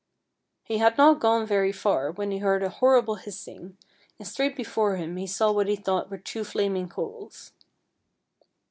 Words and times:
He 0.63 0.79
had 0.79 0.97
not 0.97 1.19
gone 1.19 1.45
very 1.45 1.71
far 1.71 2.11
when 2.11 2.31
he 2.31 2.39
heard 2.39 2.63
a 2.63 2.69
horrible 2.69 3.17
hissing, 3.17 3.77
and 4.17 4.27
straight 4.27 4.55
before 4.55 4.95
him 4.95 5.15
he 5.15 5.27
saw 5.27 5.51
what 5.51 5.67
he 5.67 5.75
thought 5.75 6.09
were 6.09 6.17
two 6.17 6.43
flaming 6.43 6.89
coals. 6.89 7.51